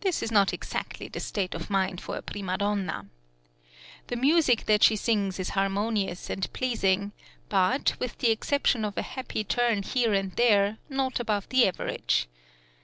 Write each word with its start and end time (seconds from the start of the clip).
This 0.00 0.20
is 0.20 0.32
not 0.32 0.52
exactly 0.52 1.06
the 1.06 1.20
state 1.20 1.54
of 1.54 1.70
mind 1.70 2.00
for 2.00 2.16
a 2.16 2.22
prima 2.22 2.58
donna. 2.58 3.06
The 4.08 4.16
music 4.16 4.64
that 4.66 4.82
she 4.82 4.96
sings 4.96 5.38
is 5.38 5.50
harmonious 5.50 6.28
and 6.28 6.52
pleasing, 6.52 7.12
but, 7.48 7.94
with 8.00 8.18
the 8.18 8.32
exception 8.32 8.84
of 8.84 8.98
a 8.98 9.02
happy 9.02 9.44
turn 9.44 9.84
here 9.84 10.12
and 10.12 10.32
there, 10.32 10.78
not 10.88 11.20
above 11.20 11.48
the 11.50 11.68
average. 11.68 12.26